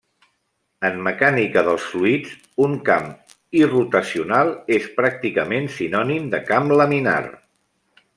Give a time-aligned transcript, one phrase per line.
[0.87, 2.31] En mecànica dels fluids,
[2.67, 3.11] un camp
[3.59, 7.21] irrotacional és pràcticament sinònim de camp laminar.